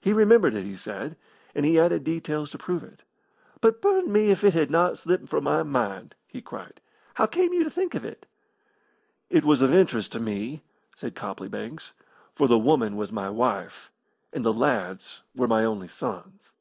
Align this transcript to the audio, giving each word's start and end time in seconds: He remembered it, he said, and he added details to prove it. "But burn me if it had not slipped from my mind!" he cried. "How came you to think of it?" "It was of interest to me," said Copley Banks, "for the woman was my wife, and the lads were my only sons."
He 0.00 0.12
remembered 0.12 0.54
it, 0.54 0.62
he 0.62 0.76
said, 0.76 1.16
and 1.52 1.66
he 1.66 1.76
added 1.76 2.04
details 2.04 2.52
to 2.52 2.56
prove 2.58 2.84
it. 2.84 3.02
"But 3.60 3.82
burn 3.82 4.12
me 4.12 4.30
if 4.30 4.44
it 4.44 4.54
had 4.54 4.70
not 4.70 4.96
slipped 4.96 5.28
from 5.28 5.42
my 5.42 5.64
mind!" 5.64 6.14
he 6.28 6.40
cried. 6.40 6.80
"How 7.14 7.26
came 7.26 7.52
you 7.52 7.64
to 7.64 7.70
think 7.70 7.96
of 7.96 8.04
it?" 8.04 8.26
"It 9.28 9.44
was 9.44 9.62
of 9.62 9.74
interest 9.74 10.12
to 10.12 10.20
me," 10.20 10.62
said 10.94 11.16
Copley 11.16 11.48
Banks, 11.48 11.92
"for 12.32 12.46
the 12.46 12.56
woman 12.56 12.94
was 12.94 13.10
my 13.10 13.28
wife, 13.28 13.90
and 14.32 14.44
the 14.44 14.52
lads 14.52 15.22
were 15.34 15.48
my 15.48 15.64
only 15.64 15.88
sons." 15.88 16.52